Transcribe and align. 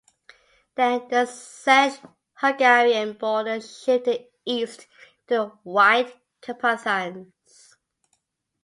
Then, 0.73 1.07
the 1.09 1.31
Czech-Hungarian 1.63 3.19
border 3.19 3.61
shifted 3.61 4.25
east 4.43 4.87
to 5.27 5.35
the 5.35 5.45
White 5.61 6.15
Carpathians. 6.41 7.75